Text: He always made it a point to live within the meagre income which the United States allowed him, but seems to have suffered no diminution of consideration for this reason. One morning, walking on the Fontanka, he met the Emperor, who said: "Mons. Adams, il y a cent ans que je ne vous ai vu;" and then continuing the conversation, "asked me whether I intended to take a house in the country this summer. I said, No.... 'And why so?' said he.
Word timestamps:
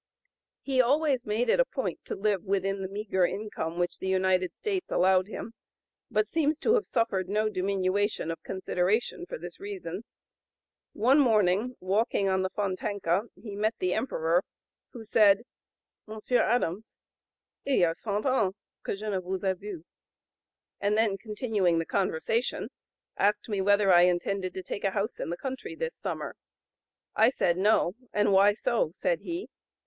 He 0.63 0.81
always 0.81 1.27
made 1.27 1.47
it 1.47 1.59
a 1.59 1.65
point 1.65 2.03
to 2.05 2.15
live 2.15 2.43
within 2.43 2.81
the 2.81 2.87
meagre 2.87 3.23
income 3.27 3.77
which 3.77 3.99
the 3.99 4.07
United 4.07 4.55
States 4.55 4.89
allowed 4.89 5.27
him, 5.27 5.53
but 6.09 6.27
seems 6.27 6.57
to 6.61 6.73
have 6.73 6.87
suffered 6.87 7.29
no 7.29 7.49
diminution 7.49 8.31
of 8.31 8.41
consideration 8.41 9.27
for 9.27 9.37
this 9.37 9.59
reason. 9.59 10.03
One 10.93 11.19
morning, 11.19 11.75
walking 11.79 12.27
on 12.29 12.41
the 12.41 12.49
Fontanka, 12.49 13.27
he 13.35 13.55
met 13.55 13.75
the 13.77 13.93
Emperor, 13.93 14.43
who 14.91 15.03
said: 15.03 15.43
"Mons. 16.07 16.31
Adams, 16.31 16.95
il 17.67 17.77
y 17.81 17.87
a 17.87 17.93
cent 17.93 18.25
ans 18.25 18.55
que 18.81 18.95
je 18.95 19.05
ne 19.07 19.19
vous 19.21 19.43
ai 19.43 19.53
vu;" 19.53 19.83
and 20.79 20.97
then 20.97 21.15
continuing 21.15 21.77
the 21.77 21.85
conversation, 21.85 22.69
"asked 23.17 23.47
me 23.47 23.61
whether 23.61 23.91
I 23.93 24.05
intended 24.07 24.55
to 24.55 24.63
take 24.63 24.83
a 24.83 24.89
house 24.97 25.19
in 25.19 25.29
the 25.29 25.37
country 25.37 25.75
this 25.75 25.95
summer. 25.95 26.35
I 27.15 27.29
said, 27.29 27.55
No.... 27.55 27.93
'And 28.11 28.31
why 28.33 28.53
so?' 28.55 28.89
said 28.95 29.19
he. 29.19 29.47